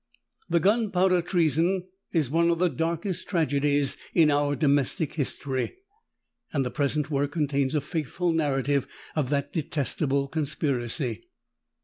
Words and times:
The 0.49 0.59
Gunpowder 0.59 1.21
Treason 1.21 1.83
is 2.11 2.31
one 2.31 2.49
of 2.49 2.57
the 2.57 2.69
darkest 2.71 3.27
tragedies 3.29 3.97
in 4.15 4.31
our 4.31 4.55
domestic 4.55 5.13
history: 5.13 5.75
and 6.51 6.65
the 6.65 6.71
present 6.71 7.11
work 7.11 7.33
contains 7.33 7.75
a 7.75 7.81
faithful 7.81 8.33
narrative 8.33 8.87
of 9.15 9.29
that 9.29 9.53
detestable 9.53 10.27
conspiracy. 10.27 11.25